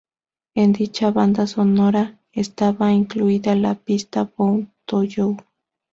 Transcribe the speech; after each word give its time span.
En 0.55 0.73
dicha 0.73 1.11
banda 1.11 1.45
sonora 1.45 2.17
estaba 2.31 2.91
incluida 2.91 3.53
la 3.53 3.75
pista 3.75 4.23
"Bound 4.35 4.71
to 4.85 5.03
You". 5.03 5.37